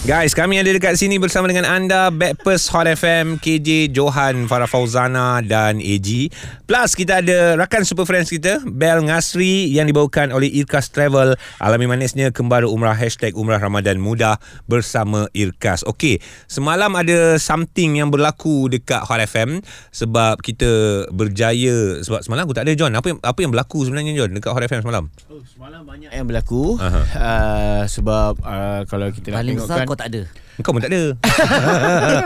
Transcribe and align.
Guys, 0.00 0.32
kami 0.32 0.56
ada 0.56 0.72
dekat 0.72 0.96
sini 0.96 1.20
bersama 1.20 1.44
dengan 1.44 1.68
anda 1.68 2.08
Backpast 2.08 2.72
Hot 2.72 2.88
FM, 2.88 3.36
KJ, 3.36 3.92
Johan, 3.92 4.48
Farah 4.48 4.64
Fauzana 4.64 5.44
dan 5.44 5.76
AG. 5.76 6.32
Plus 6.64 6.90
kita 6.96 7.20
ada 7.20 7.60
rakan 7.60 7.84
super 7.84 8.08
friends 8.08 8.32
kita, 8.32 8.64
Bel 8.64 9.04
Ngasri 9.04 9.68
yang 9.68 9.84
dibawakan 9.84 10.32
oleh 10.32 10.48
Irkas 10.56 10.88
Travel. 10.88 11.36
Alami 11.60 11.84
manisnya 11.84 12.32
kembali 12.32 12.64
umrah 12.64 12.96
hashtag 12.96 13.36
Umrah 13.36 13.60
Ramadan 13.60 14.00
Mudah 14.00 14.40
bersama 14.64 15.28
Irkas. 15.36 15.84
Okey, 15.84 16.24
semalam 16.48 16.96
ada 16.96 17.36
something 17.36 18.00
yang 18.00 18.08
berlaku 18.08 18.72
dekat 18.72 19.04
Hot 19.04 19.20
FM 19.20 19.60
sebab 19.92 20.40
kita 20.40 21.04
berjaya 21.12 22.00
sebab 22.00 22.24
semalam 22.24 22.48
aku 22.48 22.56
tak 22.56 22.64
ada 22.64 22.72
John. 22.72 22.96
Apa 22.96 23.12
yang, 23.12 23.18
apa 23.20 23.38
yang 23.44 23.52
berlaku 23.52 23.84
sebenarnya 23.84 24.16
John 24.16 24.32
dekat 24.32 24.48
Hot 24.56 24.64
FM 24.64 24.80
semalam? 24.80 25.12
Oh, 25.28 25.44
semalam 25.44 25.84
banyak 25.84 26.08
yang 26.08 26.24
berlaku 26.24 26.80
Aha. 26.80 27.00
uh, 27.04 27.82
sebab 27.84 28.40
uh, 28.40 28.88
kalau 28.88 29.12
kita 29.12 29.36
nak 29.36 29.44
Paling 29.44 29.60
tengok 29.60 29.68
besar 29.68 29.84
kan 29.84 29.89
kau 29.90 29.98
tak 29.98 30.14
ada 30.14 30.22
Kau 30.60 30.76
pun 30.76 30.84
tak 30.84 30.92
ada. 30.92 31.16
uh, 31.16 32.20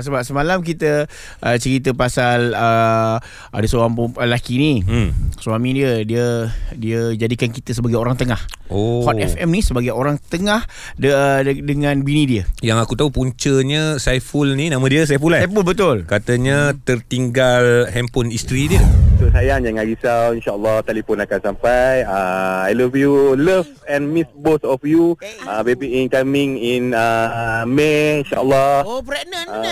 sebab 0.04 0.24
semalam 0.24 0.64
kita 0.64 1.04
uh, 1.44 1.56
cerita 1.60 1.92
pasal 1.92 2.50
uh, 2.50 3.20
ada 3.52 3.66
seorang 3.68 3.92
lelaki 4.16 4.56
ni 4.56 4.72
Hmm. 4.80 5.12
suami 5.36 5.76
dia 5.76 6.02
dia 6.02 6.26
dia 6.72 7.12
jadikan 7.12 7.52
kita 7.52 7.70
sebagai 7.70 7.94
orang 7.94 8.16
tengah. 8.16 8.40
Oh. 8.72 9.04
Hot 9.04 9.14
FM 9.14 9.52
ni 9.52 9.60
sebagai 9.60 9.92
orang 9.92 10.16
tengah 10.18 10.64
de, 10.96 11.12
uh, 11.12 11.44
de, 11.44 11.60
dengan 11.60 12.00
bini 12.00 12.24
dia. 12.24 12.42
Yang 12.58 12.78
aku 12.80 12.94
tahu 12.96 13.12
puncanya 13.12 14.00
Saiful 14.00 14.56
ni 14.56 14.72
nama 14.72 14.82
dia 14.88 15.04
Saiful? 15.04 15.36
Eh 15.36 15.44
pun 15.44 15.62
betul. 15.62 16.08
Katanya 16.08 16.72
tertinggal 16.80 17.92
handphone 17.92 18.32
isteri 18.32 18.72
dia. 18.72 18.82
So 19.18 19.26
sayang 19.34 19.66
jangan 19.66 19.82
risau. 19.82 20.30
InsyaAllah 20.30 20.86
telefon 20.86 21.18
akan 21.26 21.40
sampai. 21.42 22.06
Uh, 22.06 22.70
I 22.70 22.72
love 22.78 22.94
you 22.94 23.34
Love 23.34 23.66
and 23.90 24.14
miss 24.14 24.30
both 24.30 24.62
of 24.62 24.78
you. 24.86 25.18
Uh, 25.42 25.66
Baby 25.66 25.98
incoming 25.98 26.54
in 26.54 26.94
uh, 26.94 27.66
May 27.66 28.22
InsyaAllah. 28.22 28.86
Oh 28.86 29.02
pregnant 29.02 29.50
uh, 29.50 29.66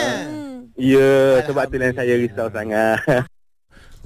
Ya 0.74 0.98
yeah, 0.98 1.32
sebab 1.46 1.70
tu 1.70 1.78
yang 1.78 1.94
saya 1.94 2.18
risau 2.18 2.50
sangat 2.50 2.98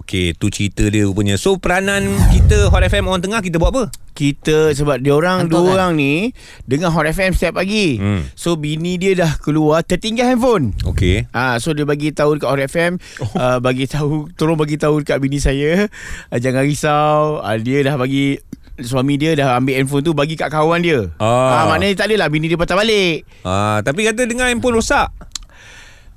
Okey, 0.01 0.33
tu 0.33 0.49
cerita 0.49 0.89
dia 0.89 1.05
rupanya. 1.05 1.37
So 1.37 1.61
peranan 1.61 2.09
kita 2.33 2.73
Hot 2.73 2.81
FM 2.81 3.13
orang 3.13 3.21
tengah 3.21 3.45
kita 3.45 3.61
buat 3.61 3.69
apa? 3.69 3.85
Kita 4.17 4.73
sebab 4.73 5.05
dia 5.05 5.13
orang 5.13 5.45
Hantar 5.45 5.53
dua 5.53 5.61
kan? 5.61 5.73
orang 5.77 5.93
ni 6.01 6.33
dengar 6.65 6.89
Hot 6.89 7.05
FM 7.05 7.37
setiap 7.37 7.61
pagi. 7.61 8.01
Hmm. 8.01 8.25
So 8.33 8.57
bini 8.57 8.97
dia 8.97 9.13
dah 9.13 9.37
keluar 9.37 9.85
tertinggal 9.85 10.25
handphone. 10.25 10.73
Okey. 10.89 11.29
Ah, 11.37 11.61
so 11.61 11.77
dia 11.77 11.85
bagi 11.85 12.17
tahu 12.17 12.41
dekat 12.41 12.49
Hot 12.49 12.63
FM, 12.65 12.93
oh. 12.97 13.29
uh, 13.37 13.59
bagi 13.61 13.85
tahu 13.85 14.33
tolong 14.41 14.57
bagi 14.57 14.81
tahu 14.81 15.05
dekat 15.05 15.21
bini 15.21 15.37
saya, 15.37 15.85
uh, 16.33 16.39
jangan 16.41 16.65
risau, 16.65 17.45
uh, 17.45 17.57
dia 17.61 17.85
dah 17.85 18.01
bagi 18.01 18.41
suami 18.81 19.21
dia 19.21 19.37
dah 19.37 19.61
ambil 19.61 19.77
handphone 19.77 20.05
tu 20.05 20.17
bagi 20.17 20.33
kat 20.33 20.49
kawan 20.49 20.81
dia. 20.81 21.13
Ah. 21.21 21.61
Ah, 21.61 21.65
maknanya 21.69 22.01
tak 22.01 22.09
adalah 22.09 22.33
bini 22.33 22.49
dia 22.49 22.57
patah 22.57 22.81
balik. 22.81 23.29
Ah, 23.45 23.85
tapi 23.85 24.09
kata 24.09 24.25
dengar 24.25 24.49
handphone 24.49 24.81
rosak. 24.81 25.13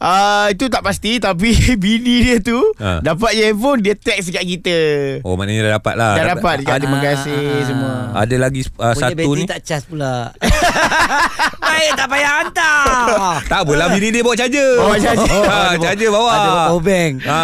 Ah, 0.03 0.51
itu 0.51 0.67
tak 0.67 0.83
pasti 0.83 1.15
tapi 1.15 1.55
bini 1.79 2.19
dia 2.21 2.37
tu 2.37 2.59
Ah. 2.75 2.99
dapat 2.99 3.31
je 3.31 3.43
handphone 3.45 3.79
dia 3.79 3.95
text 3.95 4.27
dekat 4.27 4.43
kita. 4.45 4.77
Oh, 5.21 5.33
maknanya 5.33 5.63
dah 5.65 5.79
dapat 5.79 5.93
lah. 5.95 6.11
Dah 6.13 6.25
dapat 6.33 6.53
dekat 6.59 6.73
ada, 6.73 6.81
terima 6.81 6.99
kasih 6.99 7.39
Ah. 7.39 7.63
semua. 7.63 7.93
ada 8.13 8.35
lagi 8.37 8.61
uh, 8.67 8.91
Punya 8.91 8.99
satu 8.99 9.15
bateri 9.15 9.39
ni. 9.39 9.47
tak 9.47 9.59
cas 9.61 9.83
pula 9.83 10.15
Baik 11.63 11.89
tak 11.95 12.07
payah 12.07 12.31
hantar 12.35 12.85
Tak 13.43 13.59
apalah 13.59 13.87
bini 13.89 14.07
dia 14.09 14.21
bawa 14.21 14.35
charger. 14.35 14.71
Bawa 14.75 14.95
charger. 14.97 15.43
ha, 15.49 15.57
charger 15.77 16.09
bawa. 16.09 16.29
Ada 16.29 16.49
power 16.67 16.83
bank 16.83 17.13
Ha, 17.23 17.39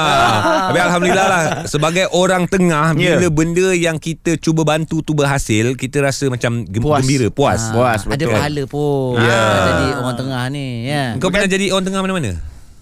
tapi 0.67 0.80
Alhamdulillah 0.81 1.25
lah 1.25 1.43
Sebagai 1.65 2.05
orang 2.11 2.43
tengah 2.45 2.91
Ya. 2.91 3.15
Bila 3.15 3.27
benda 3.31 3.67
yang 3.71 3.95
kita 3.97 4.35
cuba 4.35 4.61
bantu 4.63 4.99
tu 4.99 5.13
berhasil 5.13 5.73
Kita 5.73 6.02
rasa 6.02 6.27
macam 6.27 6.61
gem- 6.63 6.81
Puas. 6.81 7.02
gembira 7.02 7.27
Puas 7.30 7.61
Ah, 7.65 7.95
Puas, 7.95 7.99
Ada 8.05 8.25
pahala 8.27 8.63
pun 8.65 9.15
Ya. 9.17 9.31
Ah, 9.31 9.57
Jadi 9.65 9.85
orang 9.95 10.15
tengah 10.17 10.43
ni 10.49 10.67
ya. 10.85 11.03
Kau 11.15 11.30
pernah 11.30 11.47
jadi 11.47 11.65
orang 11.69 11.85
tengah 11.85 12.02
mana-mana? 12.02 12.31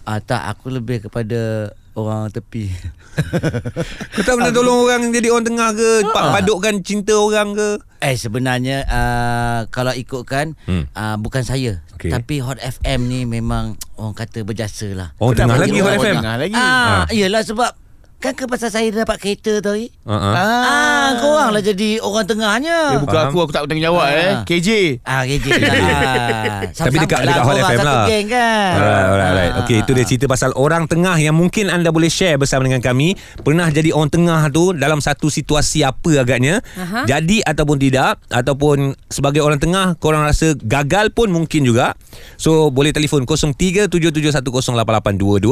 Ah, 0.07 0.17
Tak 0.17 0.47
aku 0.47 0.71
lebih 0.71 1.03
kepada 1.03 1.69
Orang 1.93 2.29
tepi 2.29 2.69
Kau 4.13 4.21
tak 4.21 4.33
pernah 4.33 4.53
tolong 4.53 4.85
orang 4.85 5.09
jadi 5.09 5.27
orang 5.27 5.45
tengah 5.45 5.69
ke? 5.73 5.89
Pa- 6.07 6.29
Padukkan 6.31 6.79
cinta 6.79 7.11
orang 7.11 7.51
ke? 7.51 7.69
Eh 7.99 8.13
sebenarnya 8.13 8.85
uh, 8.85 9.59
Kalau 9.67 9.91
ikutkan 9.91 10.53
Hmm. 10.63 10.85
uh, 10.91 11.17
Bukan 11.17 11.41
saya 11.41 11.81
Okey. 11.93 12.13
Tapi 12.13 12.37
Hot 12.39 12.57
FM 12.57 12.99
ni 13.03 13.25
memang 13.25 13.73
Orang 13.95 14.13
kata 14.13 14.41
berjasa 14.41 14.93
lah 14.93 15.09
Orang 15.17 15.33
tengah 15.35 15.57
Kenapa 15.57 15.65
lagi 15.65 15.79
Hot 15.79 15.89
orang 15.89 15.99
FM? 15.99 16.15
tengah 16.15 16.35
lagi? 16.37 16.55
Ah, 16.55 17.03
Yelah 17.09 17.41
sebab 17.41 17.71
Kan 18.17 18.33
ke 18.33 18.43
pasal 18.43 18.67
saya 18.67 18.89
dapat 18.89 19.17
kereta 19.17 19.61
tadi 19.61 19.93
Uh-huh. 20.01 20.33
Ah, 20.33 21.19
korang 21.19 21.51
lah 21.51 21.59
jadi 21.59 21.99
orang 21.99 22.23
tengahnya 22.23 22.77
Dia 22.89 22.97
bukan 22.97 23.13
Faham. 23.13 23.29
aku 23.29 23.37
Aku 23.39 23.51
tak 23.51 23.61
bertanggungjawab 23.63 24.07
eh 24.07 24.31
Ah. 24.33 24.41
KJ 24.41 24.69
Ah, 25.03 25.21
KJ 25.21 25.45
lah. 25.51 26.63
Tapi 26.79 26.95
dekat- 26.97 27.21
dekat 27.23 27.43
Hot 27.43 27.55
FM 27.55 27.77
lah. 27.77 27.77
Satu 27.77 28.07
geng 28.07 28.27
kan. 28.27 28.71
Alright, 28.73 29.05
alright, 29.05 29.29
alright. 29.29 29.51
Ah, 29.51 29.61
Okey, 29.61 29.77
itu 29.79 29.91
dia 29.91 30.03
cerita 30.03 30.25
pasal 30.25 30.49
orang 30.55 30.85
tengah 30.85 31.13
yang 31.15 31.33
mungkin 31.33 31.67
anda 31.67 31.89
boleh 31.89 32.07
share 32.07 32.35
bersama 32.35 32.63
dengan 32.63 32.79
kami. 32.79 33.13
Pernah 33.37 33.67
jadi 33.67 33.91
orang 33.91 34.09
tengah 34.09 34.49
tu 34.49 34.73
dalam 34.73 34.97
satu 34.97 35.27
situasi 35.27 35.83
apa 35.83 36.17
agaknya. 36.17 36.63
Aha. 36.73 37.05
Jadi 37.05 37.43
ataupun 37.43 37.77
tidak. 37.77 38.17
Ataupun 38.27 38.77
sebagai 39.07 39.39
orang 39.39 39.57
tengah, 39.57 39.93
korang 39.95 40.23
rasa 40.23 40.55
gagal 40.57 41.11
pun 41.11 41.29
mungkin 41.29 41.61
juga. 41.61 41.93
So, 42.35 42.69
boleh 42.69 42.89
telefon 42.89 43.25
0377108822 43.25 43.91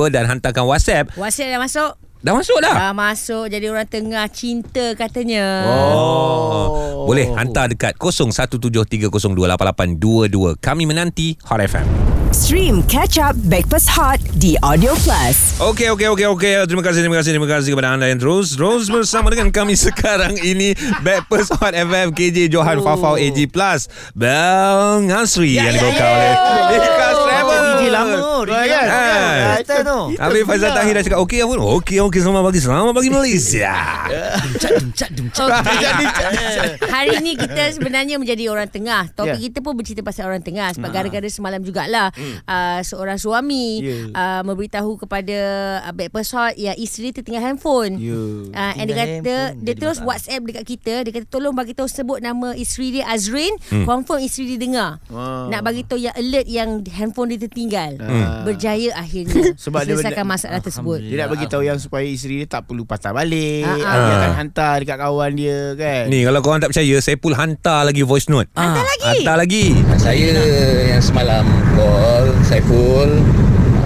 dan 0.09 0.25
hantarkan 0.25 0.63
WhatsApp. 0.63 1.13
WhatsApp 1.13 1.49
dah 1.49 1.61
masuk. 1.61 1.91
Dah 2.25 2.33
masuk 2.33 2.57
dah? 2.57 2.73
Dah 2.73 2.93
masuk 2.97 3.53
jadi 3.53 3.69
orang 3.69 3.85
tengah 3.85 4.25
cinta 4.33 4.97
katanya. 4.97 5.45
Oh. 5.69 7.05
Boleh 7.05 7.29
hantar 7.37 7.69
dekat 7.69 7.93
0173028822. 8.01 10.57
Kami 10.57 10.89
menanti 10.89 11.37
Hot 11.45 11.61
FM. 11.61 11.85
Stream 12.33 12.81
Catch 12.89 13.21
Up 13.21 13.37
Backpass 13.45 13.85
Hot 13.93 14.17
di 14.41 14.57
Audio 14.65 14.97
Plus. 15.05 15.61
Okey, 15.61 15.93
okey, 15.93 16.09
okey, 16.17 16.25
okey. 16.33 16.65
Terima 16.65 16.81
kasih, 16.81 17.05
terima 17.05 17.21
kasih, 17.21 17.37
terima 17.37 17.45
kasih 17.45 17.77
kepada 17.77 17.93
anda 17.93 18.09
yang 18.09 18.17
terus 18.17 18.57
terus 18.57 18.89
bersama 18.89 19.29
dengan 19.29 19.53
kami 19.53 19.77
sekarang 19.85 20.33
ini 20.41 20.73
Backpast 21.05 21.61
Hot 21.61 21.77
FM 21.77 22.09
KJ 22.09 22.49
Johan 22.49 22.81
oh. 22.81 22.89
Fafau 22.89 23.21
AG 23.21 23.37
Plus 23.53 23.85
Bel 24.17 25.05
Ngasri 25.13 25.61
yang 25.61 25.77
dibawakan 25.77 26.09
oleh 26.09 26.33
Ikas 26.81 27.24
DJ 27.85 27.93
lama. 27.93 28.17
DJ 28.43 28.65
kan? 28.67 28.85
Kata 29.55 29.75
tu. 29.81 29.99
Habis 30.15 30.41
Faizal 30.43 30.71
Tahir 30.71 30.91
dah 30.91 31.03
cakap 31.03 31.19
Okey 31.21 31.39
apa 31.39 31.53
Okey 31.55 31.97
okey 32.01 32.19
selamat 32.19 32.41
pagi 32.43 32.59
Selamat 32.59 32.91
pagi 32.91 33.09
Malaysia 33.15 33.73
Dumcat, 34.35 34.71
dumcat, 34.81 35.09
dumcat. 35.11 35.49
Okey. 35.65 36.05
Hari 36.85 37.15
ni 37.19 37.31
kita 37.35 37.63
sebenarnya 37.71 38.15
menjadi 38.15 38.47
orang 38.47 38.67
tengah. 38.67 39.09
Topik 39.11 39.33
Ya. 39.35 39.41
kita 39.41 39.59
pun 39.59 39.73
bercerita 39.73 40.01
pasal 40.01 40.27
orang 40.27 40.39
tengah 40.39 40.71
sebab 40.71 40.89
gara-gara 40.89 41.27
semalam 41.27 41.59
jugalah 41.59 42.09
uh, 42.45 42.79
seorang 42.81 43.17
suami 43.17 43.67
Ya. 43.77 43.97
uh, 44.09 44.41
memberitahu 44.43 44.95
kepada 44.97 45.37
uh, 45.81 45.91
backpass 45.91 46.31
hot 46.31 46.53
yang 46.55 46.73
isteri 46.75 47.09
dia 47.09 47.15
tertinggal 47.15 47.43
handphone. 47.43 47.97
Ya. 47.97 48.15
Uh, 48.47 48.73
and 48.75 48.85
dia 48.85 48.95
kata 48.95 49.35
dia 49.57 49.73
terus. 49.75 49.97
WhatsApp 49.97 50.41
dekat 50.41 50.65
kita 50.65 50.93
dia 51.01 51.11
kata 51.11 51.27
tolong 51.27 51.51
bagi 51.51 51.71
tahu 51.71 51.85
sebut 51.85 52.19
nama 52.19 52.53
isteri 52.53 52.93
dia 52.93 53.05
Azrin 53.05 53.51
confirm 53.83 54.21
isteri 54.21 54.53
dia 54.53 54.59
dengar 54.61 54.89
Ah. 55.07 55.47
nak 55.47 55.61
bagi 55.61 55.83
tahu 55.83 55.97
yang 55.97 56.13
alert 56.13 56.45
yang 56.45 56.69
handphone 56.87 57.27
dia 57.27 57.39
tertinggal 57.39 57.74
Ah. 57.75 58.41
berjaya 58.47 58.89
akhirnya 58.95 59.53
Sebab 59.59 59.83
dia 59.83 59.95
selesaikan 59.99 60.25
masalah 60.25 60.59
tersebut 60.63 61.03
Dia 61.03 61.25
nak 61.25 61.29
bagi 61.35 61.45
tahu 61.51 61.63
yang 61.67 61.77
supaya 61.77 62.07
isteri 62.07 62.43
dia 62.43 62.47
tak 62.47 62.67
perlu 62.67 62.87
patah 62.87 63.11
balik. 63.11 63.67
Ah. 63.67 63.75
Dia 63.75 64.13
akan 64.21 64.31
hantar 64.39 64.73
dekat 64.81 64.97
kawan 64.99 65.31
dia 65.35 65.59
kan. 65.75 66.03
Ni 66.07 66.23
kalau 66.23 66.39
korang 66.39 66.61
tak 66.63 66.71
percaya 66.71 66.95
Saya 67.03 67.17
pun 67.19 67.33
hantar 67.35 67.81
lagi 67.83 68.01
voice 68.07 68.27
note 68.31 68.47
Hantar 68.55 68.85
lagi? 68.85 69.05
Hantar 69.05 69.35
lagi 69.39 69.65
Saya 69.99 70.31
yang 70.95 71.03
semalam 71.03 71.45
call 71.75 72.25
Saiful 72.47 73.09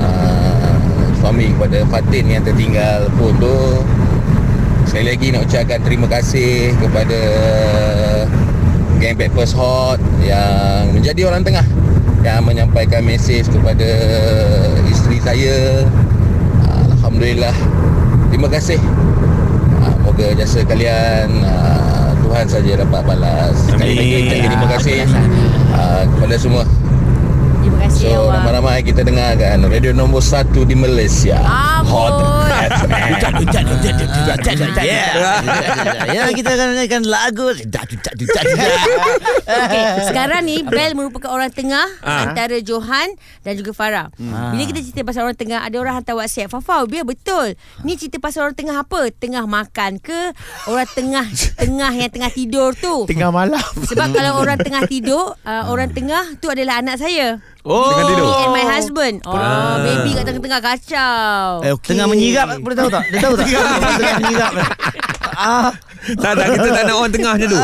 uh, 0.03 0.73
Suami 1.17 1.51
kepada 1.55 1.83
Fatin 1.89 2.25
yang 2.29 2.43
tertinggal 2.45 3.09
pun 3.17 3.33
tu 3.41 3.57
Sekali 4.89 5.13
lagi 5.13 5.27
nak 5.29 5.45
ucapkan 5.45 5.79
terima 5.85 6.09
kasih 6.09 6.73
kepada 6.81 7.19
Gang 8.99 9.15
Breakfast 9.15 9.55
Hot 9.55 9.97
Yang 10.21 10.83
menjadi 10.93 11.21
orang 11.31 11.41
tengah 11.47 11.65
Yang 12.19 12.41
menyampaikan 12.43 13.01
mesej 13.07 13.47
kepada 13.47 13.89
isteri 14.91 15.17
saya. 15.23 15.87
Alhamdulillah. 16.99 17.55
Terima 18.29 18.47
kasih. 18.51 18.79
Uh, 19.79 19.95
Moga 20.03 20.35
jasa 20.35 20.61
kalian 20.67 21.41
uh, 21.47 22.11
Tuhan 22.21 22.45
saja 22.45 22.71
dapat 22.85 23.01
balas. 23.07 23.55
Sekali 23.71 23.95
lagi 23.95 24.15
Amin. 24.29 24.45
terima 24.51 24.67
kasih. 24.77 24.99
Uh, 25.73 26.03
kepada 26.15 26.35
semua 26.35 26.63
Terima 27.59 27.77
kasih 27.85 28.07
So 28.07 28.15
awak. 28.25 28.33
ramai-ramai 28.39 28.79
kita 28.81 29.01
dengarkan 29.03 29.57
Radio 29.67 29.91
nombor 29.91 30.23
1 30.23 30.63
di 30.63 30.75
Malaysia. 30.75 31.37
Hot 31.83 32.15
Amboi. 32.15 32.39
Ya 36.09 36.25
kita 36.33 36.49
akan 36.55 36.67
dengarkan 36.75 37.03
lagu. 37.05 37.47
Dak 37.67 37.91
dak 37.99 38.13
dak 38.15 38.43
Okay, 39.49 39.83
sekarang 40.09 40.41
ni 40.41 40.61
Bel 40.61 40.91
merupakan 40.91 41.29
orang 41.29 41.49
tengah 41.49 41.85
Ah. 41.99 42.25
antara 42.25 42.57
Johan 42.59 43.13
dan 43.41 43.53
juga 43.53 43.71
Farah. 43.71 44.07
Bila 44.17 44.63
kita 44.63 44.81
cerita 44.81 45.01
pasal 45.01 45.23
orang 45.23 45.35
tengah, 45.35 45.61
ada 45.61 45.75
orang 45.75 45.95
hantar 45.95 46.13
WhatsApp. 46.13 46.49
Fafau, 46.49 46.85
biar 46.85 47.03
betul. 47.03 47.53
Ni 47.81 47.93
cerita 47.93 48.17
pasal 48.17 48.45
orang 48.45 48.55
tengah 48.55 48.77
apa? 48.79 49.09
Tengah 49.11 49.43
makan 49.43 49.97
ke? 49.97 50.33
Orang 50.65 50.89
tengah 50.89 51.25
tengah 51.55 51.91
yang 51.91 52.09
tengah 52.09 52.29
tidur 52.29 52.73
tu. 52.73 53.05
Tengah 53.05 53.29
malam 53.29 53.61
Sebab 53.79 54.09
kalau 54.09 54.37
orang 54.41 54.57
tengah 54.57 54.83
tidur, 54.85 55.37
uh, 55.39 55.63
orang 55.67 55.89
tengah 55.89 56.35
tu 56.37 56.47
adalah 56.47 56.79
anak 56.79 56.97
saya. 56.97 57.39
Oh 57.61 57.85
Tengah 57.85 58.05
tidur. 58.07 58.25
Me 58.25 58.35
and 58.39 58.53
my 58.53 58.65
husband. 58.67 59.15
Oh, 59.23 59.35
baby 59.79 60.09
kat 60.11 60.23
tengah-tengah 60.25 60.61
kacau. 60.61 61.43
Eh, 61.61 61.71
okay. 61.71 61.89
Tengah 61.91 62.07
menyirap 62.07 62.47
Boleh 62.57 62.73
tahu 62.73 62.87
tak 62.87 63.03
Dia 63.07 63.19
tahu 63.19 63.35
tak 63.35 63.45
Tengah 63.99 64.15
menyirap 64.17 64.51
Ah, 65.35 65.71
Tak 65.99 66.33
tak 66.33 66.47
kita 66.55 66.67
tak 66.71 66.83
nak 66.87 66.95
orang 66.95 67.13
tengah 67.13 67.33
je 67.35 67.45
tu. 67.51 67.59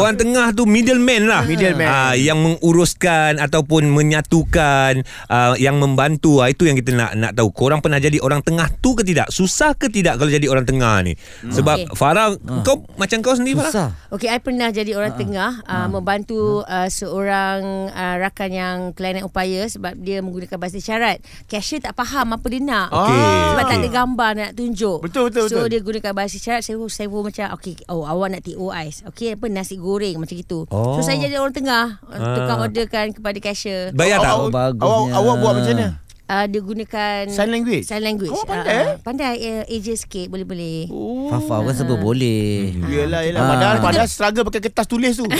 Orang 0.00 0.16
tengah 0.16 0.46
tu 0.56 0.62
middleman 0.64 1.28
lah. 1.28 1.42
Middleman. 1.44 1.86
Ah, 1.86 2.14
yang 2.16 2.40
menguruskan 2.40 3.36
ataupun 3.36 3.92
menyatukan, 3.92 5.04
ah, 5.28 5.52
yang 5.60 5.76
membantu. 5.76 6.40
Ah, 6.40 6.48
itu 6.48 6.64
yang 6.64 6.76
kita 6.80 6.96
nak 6.96 7.12
nak 7.14 7.32
tahu. 7.36 7.52
Korang 7.52 7.84
pernah 7.84 8.00
jadi 8.00 8.16
orang 8.20 8.40
tengah 8.40 8.68
tu 8.80 8.96
ke 8.96 9.04
tidak? 9.04 9.28
Susah 9.28 9.76
ke 9.76 9.92
tidak 9.92 10.16
kalau 10.16 10.32
jadi 10.32 10.48
orang 10.48 10.64
tengah 10.64 11.04
ni? 11.04 11.12
Sebab 11.52 11.92
Okey. 11.92 11.96
Farah 11.96 12.32
kau 12.64 12.84
macam 12.96 13.20
kau 13.20 13.36
sendiri 13.36 13.60
Farah. 13.60 13.72
Susah 13.72 13.88
Okey, 14.12 14.28
I 14.32 14.40
pernah 14.40 14.68
jadi 14.72 14.92
orang 14.96 15.12
tengah 15.16 15.60
uh, 15.68 15.88
membantu 15.92 16.64
uh, 16.64 16.88
seorang 16.88 17.90
uh, 17.92 18.16
rakan 18.22 18.50
yang 18.52 18.76
kelainan 18.96 19.28
upaya 19.28 19.68
sebab 19.68 19.96
dia 20.00 20.24
menggunakan 20.24 20.56
bahasa 20.56 20.80
isyarat. 20.80 21.20
Cashier 21.50 21.82
tak 21.82 21.92
faham 21.96 22.32
apa 22.32 22.46
dia 22.48 22.62
nak. 22.62 22.88
Okey. 22.92 23.20
Sebab 23.52 23.64
tak 23.68 23.76
ada 23.84 23.88
gambar 23.90 24.30
nak 24.32 24.50
tunjuk. 24.56 24.98
Betul, 25.04 25.28
betul, 25.28 25.46
So 25.48 25.64
betul. 25.64 25.68
dia 25.68 25.80
gunakan 25.82 26.12
bahasa 26.16 26.34
isyarat 26.40 26.62
saya 26.64 26.76
pun 26.80 26.88
saya 26.88 27.08
pun 27.10 27.20
macam 27.26 27.46
okey 27.58 27.65
oh 27.86 28.04
awak 28.04 28.28
nak 28.30 28.42
TO 28.42 28.70
ais. 28.70 29.02
Okey 29.04 29.34
apa 29.34 29.46
nasi 29.48 29.74
goreng 29.74 30.16
macam 30.16 30.36
gitu. 30.36 30.68
Oh. 30.68 30.94
So 30.94 31.02
saya 31.02 31.18
jadi 31.18 31.38
orang 31.38 31.52
tengah 31.52 31.98
uh, 32.02 32.14
Ah. 32.14 32.34
tukang 32.34 32.58
orderkan 32.60 33.06
kepada 33.10 33.38
cashier. 33.40 33.90
Bayar 33.90 34.20
tak? 34.20 34.34
Oh, 34.36 34.46
awak, 34.46 34.78
awak 35.10 35.34
buat 35.40 35.52
macam 35.56 35.74
mana? 35.74 35.88
Uh, 36.26 36.42
dia 36.50 36.58
gunakan 36.58 37.30
Sign 37.30 37.54
language? 37.54 37.86
Sign 37.86 38.02
language. 38.02 38.34
Awak 38.34 38.46
pandai, 38.50 38.66
Ah, 38.66 38.82
eh? 38.82 38.86
pandai 38.98 39.34
uh, 39.38 39.62
AJ 39.70 39.86
sikit 39.94 40.26
boleh-boleh. 40.26 40.90
Oh. 40.90 41.30
Fafa 41.30 41.62
kan 41.62 41.74
sebab 41.78 42.02
boleh 42.02 42.74
Yelah, 42.90 43.22
yelah. 43.22 43.38
Ah. 43.38 43.50
Padahal, 43.54 43.76
padahal 43.78 44.08
struggle 44.10 44.42
pakai 44.42 44.58
kertas 44.58 44.90
tulis 44.90 45.14
tu. 45.14 45.22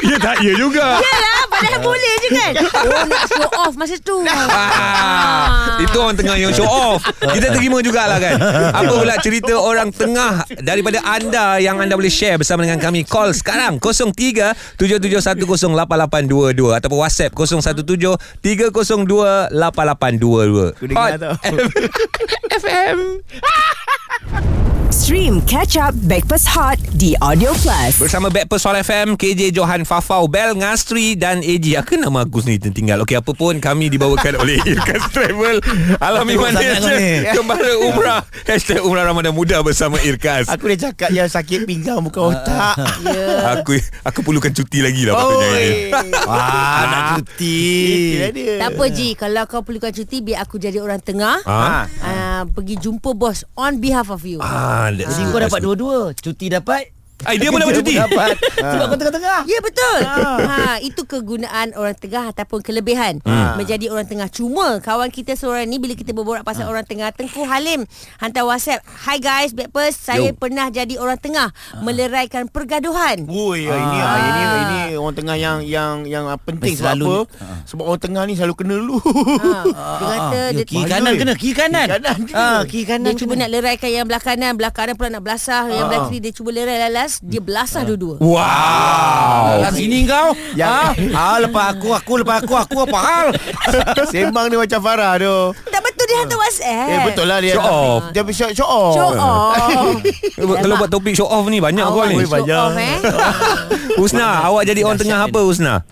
Ya 0.00 0.16
tak 0.16 0.40
ya 0.40 0.54
juga. 0.54 0.96
Yalah, 0.96 1.44
padahal 1.50 1.82
boleh 1.82 2.14
je 2.22 2.28
kan. 2.30 2.52
Oh 2.80 3.04
nak 3.04 3.22
show 3.26 3.50
off 3.58 3.74
masa 3.74 3.98
tu. 3.98 4.22
Ah, 4.22 5.82
itu 5.82 5.98
orang 5.98 6.14
tengah 6.14 6.38
yang 6.38 6.54
show 6.54 6.64
off. 6.64 7.02
Kita 7.18 7.50
terima 7.50 7.82
jugalah 7.82 8.16
kan. 8.16 8.38
Apa 8.70 8.92
pula 8.96 9.18
cerita 9.18 9.58
orang 9.58 9.90
tengah 9.90 10.46
daripada 10.62 11.02
anda 11.02 11.58
yang 11.58 11.82
anda 11.82 11.98
boleh 11.98 12.08
share 12.08 12.38
bersama 12.38 12.62
dengan 12.62 12.78
kami. 12.78 13.02
Call 13.02 13.34
sekarang 13.34 13.82
03 13.82 14.54
77108822 14.78 16.78
ataupun 16.78 16.98
WhatsApp 17.02 17.34
017 17.34 17.82
302 18.40 19.39
8822. 19.48 20.76
Aku 20.76 20.84
dengar 20.90 21.16
tau. 21.16 21.34
FM. 22.60 22.98
Stream 24.90 25.38
Catch 25.40 25.78
Up 25.78 25.94
Backpass 26.02 26.42
Hot 26.50 26.74
di 26.92 27.14
Audio 27.16 27.54
Plus. 27.56 27.94
Bersama 27.96 28.26
Backpast 28.26 28.66
Hot 28.66 28.74
FM, 28.76 29.14
KJ 29.14 29.54
Johan 29.54 29.82
Fafau, 29.82 30.26
Bel 30.26 30.50
Ngastri 30.52 31.14
dan 31.14 31.38
AG. 31.40 31.62
Aku 31.76 31.94
nama 31.94 32.22
aku 32.22 32.42
sendiri 32.42 32.58
tertinggal. 32.60 32.98
Okey, 33.00 33.14
apa 33.14 33.30
pun 33.30 33.54
kami 33.56 33.86
dibawakan 33.86 34.34
oleh 34.36 34.58
Irkas 34.68 35.06
Travel. 35.08 35.62
Alami 35.96 36.34
Malaysia. 36.34 36.90
ni. 36.90 37.22
Kembali 37.24 37.72
umrah. 37.84 38.26
Hashtag 38.42 38.82
Umrah 38.82 39.06
Ramadan 39.06 39.30
Muda 39.30 39.62
bersama 39.62 39.94
Irkas. 40.00 40.50
Aku 40.50 40.66
dah 40.68 40.90
cakap 40.90 41.10
yang 41.10 41.30
sakit 41.30 41.64
pinggang 41.64 42.02
bukan 42.02 42.34
otak. 42.34 42.74
Aku 43.56 43.78
aku 44.02 44.18
perlukan 44.20 44.50
cuti 44.50 44.82
lagi 44.82 45.06
lah 45.06 45.14
patutnya. 45.14 45.50
Oi. 45.54 45.70
Wah 46.28 46.82
nak 46.82 47.02
cuti. 47.16 47.62
Tak 48.58 48.68
apa 48.70 48.84
Ji 48.88 49.08
Kalau 49.14 49.42
kau 49.46 49.62
perlukan 49.62 49.90
cuti 49.90 50.20
Biar 50.20 50.42
aku 50.42 50.56
jadi 50.56 50.78
orang 50.78 50.98
tengah 50.98 51.42
Ha? 51.42 51.86
uh, 51.86 52.42
Pergi 52.46 52.76
jumpa 52.78 53.12
bos 53.12 53.42
On 53.54 53.72
behalf 53.74 54.08
of 54.08 54.22
you 54.22 54.38
Ah, 54.40 54.79
that's 54.88 55.12
Jadi 55.16 55.22
good, 55.28 55.32
kau 55.36 55.40
dapat 55.44 55.60
dua-dua. 55.60 55.98
Cuti 56.16 56.46
dapat 56.48 56.82
Ai, 57.22 57.36
dia 57.36 57.48
pun 57.48 57.58
dapat 57.58 57.76
cuti. 57.76 57.94
Dapat. 58.00 58.32
Sebab 58.56 58.84
kau 58.86 58.96
tengah-tengah. 58.96 59.40
Ya 59.44 59.60
betul. 59.60 59.98
Ha, 60.40 60.80
Itu 60.80 61.04
kegunaan 61.04 61.72
orang 61.72 61.92
tengah 61.92 62.28
Ataupun 62.28 62.60
kelebihan. 62.60 63.20
Menjadi 63.54 63.88
orang 63.88 64.04
tengah. 64.04 64.28
Cuma 64.28 64.78
kawan 64.78 65.08
kita 65.08 65.34
seorang 65.34 65.64
ni 65.64 65.76
Bila 65.76 65.92
kita 65.92 66.10
berborak 66.10 66.42
pasal 66.42 66.64
orang 66.64 66.82
tengah 66.82 67.10
Tengku 67.10 67.44
Halim 67.44 67.84
Hantar 68.16 68.44
whatsapp. 68.44 68.80
Hi 69.04 69.18
guys 69.18 69.52
Backpast 69.52 70.00
Saya 70.00 70.32
pernah 70.32 70.68
jadi 70.68 70.96
orang 70.96 71.16
tengah 71.16 71.52
Meleraikan 71.80 72.46
pergaduhan. 72.46 73.26
Woi, 73.26 73.66
ah. 73.66 73.76
ini 73.76 73.98
ah. 73.98 74.16
ini 74.18 74.42
ini 74.58 74.80
orang 74.96 75.14
tengah 75.14 75.36
yang 75.36 75.58
yang 75.60 75.94
yang 76.04 76.24
ah, 76.24 76.36
penting. 76.36 76.72
Sebab 76.72 76.96
Selalu- 76.96 77.28
apa? 77.28 77.46
Sebab 77.66 77.84
orang 77.84 78.00
tengah 78.00 78.22
ni 78.24 78.34
selalu 78.34 78.54
kena 78.56 78.74
dulu. 78.76 78.96
ha, 78.96 79.60
Dia 80.00 80.06
kata 80.08 80.38
Ah, 80.40 80.48
dia, 80.50 80.56
ya, 80.56 80.64
Kiri 80.64 80.84
kanan 80.86 81.10
eh. 81.10 81.18
kena 81.18 81.32
Kiri 81.34 81.54
kanan. 81.54 81.86
Kiri 81.86 81.94
kanan 81.94 82.18
kena. 82.24 82.38
Ah, 82.38 82.60
Kiri 82.64 82.84
kanan 82.86 83.04
dia 83.06 83.18
cuba 83.18 83.32
kena. 83.34 83.42
nak 83.42 83.50
leraikan 83.52 83.90
yang 83.90 84.06
belah 84.06 84.22
kanan 84.22 84.52
Belah 84.54 84.72
kanan 84.72 84.94
pula 84.94 85.08
nak 85.10 85.22
belasah 85.22 85.62
Yang 85.68 85.86
belah 85.86 86.02
kiri 86.06 86.18
dia 86.20 86.32
cuba 86.32 86.50
lerai 86.50 86.78
lalas 86.80 87.09
Dia 87.18 87.40
belasah 87.40 87.82
dua-dua 87.82 88.22
Wow. 88.22 89.60
Ah, 89.60 89.72
sini 89.72 90.04
kau 90.04 90.30
Yang- 90.52 90.70
ah, 91.10 91.34
ah, 91.34 91.36
lepas 91.40 91.74
aku 91.74 91.90
Aku 91.92 92.12
lepas 92.20 92.40
aku 92.40 92.54
Aku 92.54 92.76
apa 92.80 92.98
hal 92.98 93.26
Sembang 94.12 94.46
ni 94.46 94.56
macam 94.56 94.78
Farah 94.78 95.16
tu. 95.16 95.36
Tak 95.66 95.80
betul 95.80 96.04
dia 96.06 96.16
hantar 96.20 96.38
whatsapp 96.38 96.86
Eh 96.86 96.98
betul 97.04 97.26
lah 97.26 97.38
dia. 97.40 97.54
Show 97.54 97.64
off. 97.64 98.02
Dia 98.10 98.22
show, 98.30 98.50
show 98.52 98.68
off. 98.68 98.92
Show 98.94 99.10
off 99.12 99.94
Kalau 100.62 100.74
buat 100.76 100.90
topik 100.90 101.14
show 101.14 101.26
off 101.26 101.46
ni 101.46 101.58
banyak 101.58 101.82
kau 101.82 102.06
ni. 102.06 102.16
show 102.18 102.30
banyak. 102.30 102.56
off 102.56 102.74
eh 102.74 102.98
Husna, 103.96 104.28
awak 104.46 104.62
jadi 104.64 104.80
orang 104.82 104.98
tengah 104.98 105.26
apa 105.26 105.38
Husna? 105.40 105.82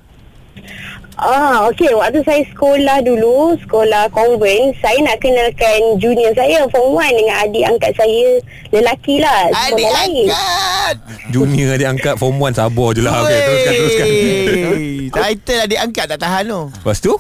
Ah, 1.18 1.66
okey. 1.66 1.90
Waktu 1.98 2.22
saya 2.22 2.46
sekolah 2.54 3.02
dulu, 3.02 3.58
sekolah 3.66 4.06
konven, 4.14 4.70
saya 4.78 5.02
nak 5.02 5.18
kenalkan 5.18 5.98
junior 5.98 6.30
saya, 6.38 6.62
Form 6.70 6.94
1 6.94 7.18
dengan 7.18 7.36
adik 7.42 7.64
angkat 7.66 7.92
saya, 7.98 8.38
lelaki 8.70 9.18
lah. 9.18 9.50
Adik 9.50 9.82
sekolah 9.82 9.98
lain. 9.98 10.26
angkat. 10.30 10.94
Junior 11.28 11.74
dia 11.76 11.88
angkat 11.92 12.14
form 12.16 12.40
1 12.40 12.54
sabar 12.56 12.88
je 12.96 13.02
lah. 13.02 13.26
Okay, 13.26 13.38
teruskan, 13.44 13.74
teruskan. 13.74 14.06
Title 15.18 15.60
adik 15.64 15.80
angkat 15.80 16.04
tak 16.14 16.20
tahan 16.20 16.44
tu. 16.46 16.62
Lepas 16.70 16.98
tu? 17.00 17.12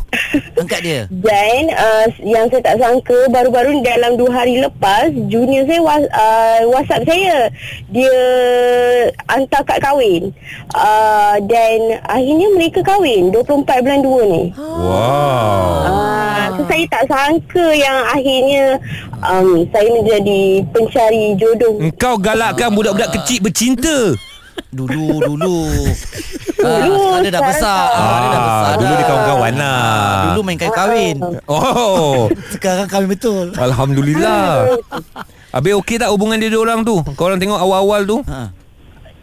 Angkat 0.60 0.80
dia 0.84 1.00
Dan 1.08 1.72
uh, 1.72 2.06
yang 2.20 2.46
saya 2.52 2.62
tak 2.62 2.76
sangka, 2.78 3.18
baru-baru 3.32 3.80
ni 3.80 3.82
dalam 3.82 4.20
dua 4.20 4.30
hari 4.44 4.60
lepas, 4.60 5.10
junior 5.28 5.64
saya 5.66 5.80
was, 5.82 6.04
uh, 6.12 6.60
WhatsApp 6.70 7.08
saya. 7.08 7.50
Dia 7.90 8.16
hantar 9.28 9.62
kad 9.64 9.80
kahwin. 9.82 10.30
Uh, 10.76 11.36
dan 11.48 12.00
akhirnya 12.06 12.48
mereka 12.54 12.80
kahwin 12.84 13.32
24 13.32 13.87
bulan 13.88 14.04
2 14.04 14.32
ni. 14.36 14.42
Wow. 14.52 15.72
Ah, 15.88 16.44
so 16.52 16.60
saya 16.68 16.84
tak 16.92 17.04
sangka 17.08 17.66
yang 17.72 17.98
akhirnya 18.12 18.64
um, 19.24 19.64
saya 19.72 19.88
menjadi 19.88 20.40
pencari 20.68 21.24
jodoh. 21.40 21.80
Engkau 21.80 22.20
galakkan 22.20 22.68
budak-budak 22.76 23.16
kecil 23.16 23.40
bercinta. 23.40 24.12
Dulu 24.68 25.22
Dulu 25.24 25.64
ah, 26.66 26.82
Sekarang 26.84 27.22
dia 27.24 27.32
dah 27.32 27.44
besar 27.46 27.82
ah, 27.88 28.18
Dia 28.20 28.28
dah 28.28 28.42
besar 28.42 28.72
dulu 28.76 28.84
dah. 28.84 28.98
dia 28.98 29.06
kawan-kawan 29.08 29.52
lah. 29.56 29.80
Ah, 29.80 30.24
Dulu 30.28 30.40
main 30.44 30.58
kahwin 30.58 31.16
Oh. 31.48 32.28
Sekarang 32.52 32.84
kahwin 32.84 33.08
betul 33.08 33.54
Alhamdulillah. 33.56 34.76
Habis 35.56 35.72
okey 35.80 35.96
tak 35.96 36.12
hubungan 36.12 36.36
dia 36.36 36.52
dua 36.52 36.68
orang 36.68 36.84
tu? 36.84 37.00
Kau 37.16 37.32
orang 37.32 37.40
tengok 37.40 37.56
awal-awal 37.56 38.04
tu? 38.04 38.18
ha. 38.28 38.52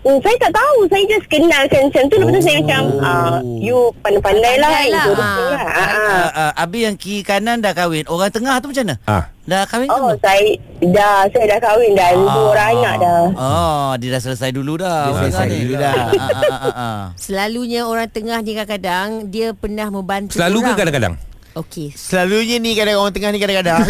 Hmm, 0.06 0.22
saya 0.22 0.38
tak 0.38 0.54
tahu. 0.54 0.86
Saya 0.86 1.04
just 1.10 1.26
kenalkan 1.26 1.90
macam 1.90 2.04
tu. 2.06 2.16
Lepas 2.22 2.32
tu 2.32 2.42
saya 2.46 2.58
macam, 2.62 2.82
ah, 3.02 3.42
you 3.58 3.90
pandai-pandai 4.06 4.56
lah. 4.62 4.70
Pandai 4.70 4.90
lah. 4.94 5.02
Ah. 5.02 5.66
Ah, 5.66 5.82
ah. 5.82 5.98
uh, 5.98 6.30
uh, 6.30 6.52
Abi 6.62 6.86
yang 6.86 6.94
kiri 6.94 7.26
kanan 7.26 7.58
dah 7.58 7.74
kahwin 7.74 8.06
Orang 8.06 8.30
tengah 8.30 8.62
tu 8.62 8.70
macam 8.70 8.86
mana? 8.86 8.96
Ah. 9.10 9.24
Dah 9.46 9.66
kahwin 9.66 9.90
Oh, 9.90 10.14
ke? 10.14 10.22
saya 10.22 10.46
dah 10.94 11.26
saya 11.26 11.46
dah 11.50 11.60
kahwin 11.60 11.98
dah. 11.98 12.10
Dua 12.14 12.42
orang 12.48 12.70
anak 12.78 12.96
dah. 13.02 13.22
Oh, 13.34 13.90
dia 13.98 14.10
dah 14.14 14.22
selesai 14.22 14.50
dulu 14.54 14.78
dah. 14.78 15.00
Dia 15.02 15.12
orang 15.12 15.24
selesai 15.26 15.48
dulu 15.58 15.74
dah. 15.76 15.96
Ah, 15.98 16.06
ah, 16.06 16.30
ah, 16.30 16.54
ah, 16.54 16.76
ah. 16.78 17.02
Selalunya 17.18 17.82
orang 17.84 18.06
tengah 18.08 18.38
ni 18.40 18.54
kadang-kadang 18.54 19.10
Dia 19.28 19.58
pernah 19.58 19.90
membantu 19.90 20.38
Selalu 20.38 20.54
ke 20.56 20.64
orang. 20.64 20.78
kadang-kadang? 20.78 21.14
Okey 21.56 21.88
Selalunya 21.98 22.62
ni 22.62 22.78
kadang 22.78 23.02
orang 23.02 23.10
tengah 23.10 23.34
ni 23.34 23.42
kadang-kadang. 23.42 23.82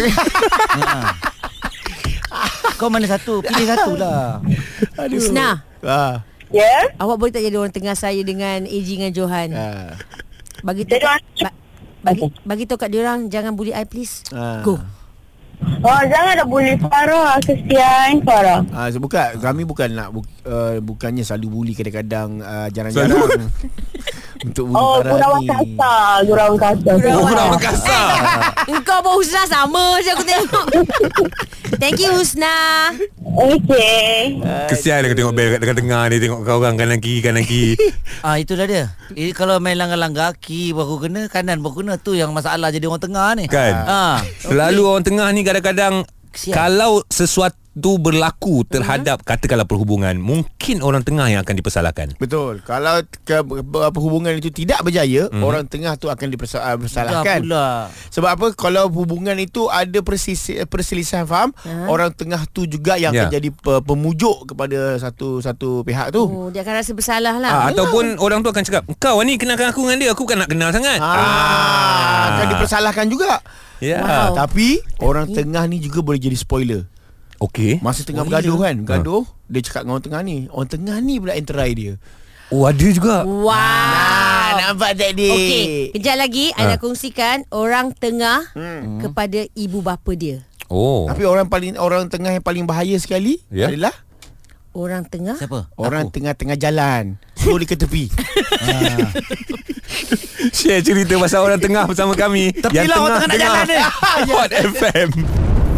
Ah. 0.76 1.12
Kau 2.76 2.92
mana 2.92 3.08
satu? 3.08 3.40
Pilih 3.40 3.64
satu 3.64 3.96
lah. 3.96 4.44
Husna 5.08 5.64
ah. 5.86 6.20
Ya? 6.48 6.90
Awak 6.96 7.16
boleh 7.16 7.30
tak 7.30 7.42
jadi 7.42 7.54
orang 7.54 7.70
tengah 7.70 7.94
saya 7.94 8.18
Dengan 8.20 8.62
AG 8.62 8.86
dengan 8.86 9.10
Johan 9.10 9.50
Ah. 9.50 9.98
Bagi 10.60 10.82
tahu 10.84 11.02
ba- 11.02 11.56
bagi, 12.00 12.22
bagi 12.42 12.64
tahu 12.64 12.78
kat 12.78 12.88
dia 12.88 13.02
orang 13.02 13.26
Jangan 13.26 13.52
bully 13.52 13.70
I 13.70 13.82
please 13.82 14.22
Ah. 14.30 14.60
Go 14.60 14.78
Oh, 15.56 16.02
jangan 16.04 16.36
dah 16.36 16.44
bully 16.44 16.76
Farah. 16.76 17.40
Kesian 17.40 18.20
Farah. 18.20 18.60
Ah, 18.70 18.92
so 18.92 19.00
bukan 19.00 19.40
kami 19.40 19.64
bukan 19.64 19.88
nak 19.88 20.12
bu, 20.12 20.20
uh, 20.44 20.76
bukannya 20.78 21.24
selalu 21.24 21.46
bully 21.48 21.72
kadang-kadang 21.72 22.44
uh, 22.44 22.68
jarang-jarang. 22.68 23.16
Untuk 24.46 24.68
Oh, 24.68 25.00
Budi 25.00 25.08
Gurauan 25.08 25.16
Farah 25.16 25.40
ni. 25.40 25.48
Kasar. 25.48 26.16
Gurauan 26.22 26.58
Kasar. 26.60 26.94
Gurauan 27.00 27.56
Kasar. 27.56 28.08
Engkau 28.68 28.98
pun 29.00 29.12
Husna 29.16 29.42
sama 29.48 29.96
je 29.98 30.10
aku 30.12 30.24
tengok. 30.28 30.66
Thank 31.80 31.98
you 31.98 32.12
Husna. 32.12 32.92
Okey. 33.36 34.40
Kesian 34.72 35.04
dia 35.04 35.12
tengok 35.12 35.36
Bel 35.36 35.52
kat 35.52 35.60
tengah-tengah 35.60 36.02
ni 36.08 36.16
Tengok 36.16 36.40
kau 36.40 36.56
orang 36.56 36.80
kanan 36.80 36.98
kiri 36.98 37.20
kanan 37.20 37.44
kiri 37.44 37.76
Ah 38.26 38.40
itulah 38.40 38.64
dia. 38.64 38.96
Eh, 39.12 39.36
kalau 39.36 39.60
main 39.60 39.76
langgar-langgar 39.76 40.32
kiri 40.40 40.72
baru 40.72 40.96
kena, 40.96 41.28
kanan 41.28 41.60
baru 41.60 41.84
kena 41.84 41.94
tu 42.00 42.16
yang 42.16 42.32
masalah 42.32 42.72
jadi 42.72 42.88
orang 42.88 43.04
tengah 43.04 43.28
ni. 43.36 43.44
Kan 43.46 43.74
Ah. 43.84 44.16
Selalu 44.40 44.80
orang 44.82 45.04
tengah 45.04 45.28
ni 45.30 45.44
kadang-kadang 45.44 46.08
Kesian. 46.32 46.52
Kalau 46.52 47.00
sesuatu 47.08 47.65
berlaku 47.76 48.64
terhadap 48.64 49.20
katakanlah 49.20 49.68
perhubungan 49.68 50.16
Mungkin 50.16 50.80
orang 50.80 51.04
tengah 51.04 51.28
yang 51.28 51.44
akan 51.44 51.54
dipersalahkan 51.54 52.16
Betul. 52.16 52.64
Kalau 52.64 53.04
ke, 53.22 53.44
apa 53.76 53.98
hubungan 54.00 54.32
itu 54.32 54.48
tidak 54.48 54.80
berjaya, 54.80 55.28
Mhm. 55.28 55.42
orang 55.42 55.64
tengah 55.66 55.92
tu 55.94 56.08
akan 56.08 56.24
ah, 56.24 56.32
dipersalahkan. 56.32 57.38
pula. 57.44 57.92
Sebab 58.08 58.30
apa? 58.32 58.46
Kalau 58.52 58.88
hubungan 58.88 59.36
itu 59.36 59.68
ada 59.68 60.00
persis, 60.00 60.38
perselisihan 60.66 61.24
faham, 61.24 61.52
orang 61.86 62.10
tengah 62.10 62.48
tu 62.48 62.64
juga 62.64 62.96
yang 62.96 63.12
Ya. 63.12 63.28
akan 63.28 63.28
jadi 63.30 63.48
pe, 63.52 63.74
pemujuk 63.82 64.48
kepada 64.48 64.96
satu 64.96 65.38
satu 65.38 65.84
pihak 65.84 66.10
tu. 66.10 66.24
Oh, 66.24 66.48
dia 66.48 66.64
akan 66.64 66.74
rasa 66.74 66.92
bersalah 66.92 67.34
Ah, 67.34 67.42
lah. 67.42 67.52
ataupun 67.68 68.16
orang 68.16 68.40
tu 68.40 68.48
akan 68.48 68.62
cakap 68.62 68.82
Kau 68.96 69.20
ni 69.20 69.36
kenalkan 69.36 69.68
aku 69.68 69.84
dengan 69.84 69.98
dia 69.98 70.10
Aku 70.10 70.24
kan 70.24 70.38
nak 70.38 70.48
kenal 70.48 70.72
sangat 70.72 70.96
Ah, 70.96 72.32
akan 72.32 72.46
dipersalahkan 72.56 73.06
juga. 73.06 73.44
Ya 73.76 74.00
Ah, 74.00 74.28
tapi 74.32 74.80
orang 74.98 75.28
tengah 75.28 75.60
ni 75.66 75.76
juga 75.78 76.00
boleh 76.00 76.16
jadi 76.16 76.32
spoiler. 76.34 76.88
Okey 77.38 77.78
Masa 77.78 78.00
tengah 78.02 78.20
Oh, 78.20 78.26
bergaduh 78.26 78.56
ya? 78.56 78.62
kan, 78.64 78.76
gaduh, 78.82 79.24
dia 79.46 79.60
cakap 79.60 79.82
dengan 79.82 79.94
orang 79.94 80.04
tengah 80.04 80.20
ni. 80.22 80.36
Orang 80.48 80.68
tengah 80.68 80.96
ni 80.98 81.14
pula 81.16 81.32
enterai 81.32 81.70
dia. 81.72 81.92
Oh 82.46 82.62
ada 82.62 82.86
juga 82.86 83.22
Wow. 83.22 83.50
Ah, 83.50 84.48
nampak 84.64 84.94
tak 84.94 85.12
dia? 85.14 85.30
Okey, 85.30 85.64
kejap 85.92 86.16
lagi 86.16 86.46
Ha. 86.48 86.54
ha. 86.54 86.60
anda 86.62 86.76
kongsikan 86.76 87.42
orang 87.50 87.90
tengah 87.92 88.46
Hmm. 88.52 88.98
kepada 89.00 89.44
ibu 89.52 89.80
bapa 89.80 90.12
dia. 90.12 90.46
Oh 90.66 91.06
Tapi 91.06 91.22
orang 91.22 91.46
paling 91.46 91.74
orang 91.74 92.06
tengah 92.06 92.30
yang 92.30 92.40
paling 92.40 92.62
bahaya 92.62 92.94
sekali 92.96 93.38
Ya. 93.48 93.66
adalah 93.66 93.94
Orang 94.72 95.04
tengah 95.04 95.34
Siapa? 95.34 95.72
orang 95.74 96.04
Aku. 96.04 96.12
tengah-tengah 96.12 96.54
jalan. 96.54 97.16
Suruh 97.34 97.56
dia 97.56 97.66
ke 97.66 97.76
tepi. 97.76 98.12
Share 100.52 100.80
cerita 100.80 101.16
pasal 101.16 101.40
orang 101.42 101.56
tengah 101.56 101.84
bersama 101.84 102.12
kami 102.12 102.52
Tepilah 102.52 102.98
orang 102.98 103.20
tengah 103.24 103.30
nak 103.30 103.40
jalan 103.40 103.64
ni. 103.66 103.76
Hot 104.30 104.50
FM 104.52 105.08